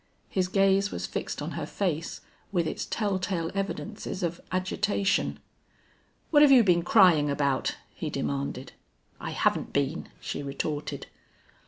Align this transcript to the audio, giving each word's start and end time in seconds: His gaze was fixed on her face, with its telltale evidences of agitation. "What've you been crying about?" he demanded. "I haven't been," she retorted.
His 0.29 0.47
gaze 0.47 0.89
was 0.89 1.05
fixed 1.05 1.43
on 1.43 1.51
her 1.51 1.67
face, 1.67 2.21
with 2.51 2.65
its 2.65 2.87
telltale 2.87 3.51
evidences 3.53 4.23
of 4.23 4.41
agitation. 4.51 5.37
"What've 6.31 6.49
you 6.49 6.63
been 6.63 6.81
crying 6.81 7.29
about?" 7.29 7.75
he 7.93 8.09
demanded. 8.09 8.71
"I 9.19 9.29
haven't 9.29 9.73
been," 9.73 10.09
she 10.19 10.41
retorted. 10.41 11.05